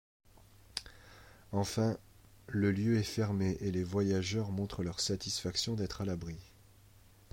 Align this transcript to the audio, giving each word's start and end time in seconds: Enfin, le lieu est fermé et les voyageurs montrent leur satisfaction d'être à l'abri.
Enfin, 1.51 1.95
le 2.47 2.71
lieu 2.71 2.97
est 2.97 3.03
fermé 3.03 3.57
et 3.59 3.69
les 3.71 3.83
voyageurs 3.83 4.49
montrent 4.49 4.81
leur 4.81 4.99
satisfaction 4.99 5.75
d'être 5.75 6.01
à 6.01 6.05
l'abri. 6.05 6.39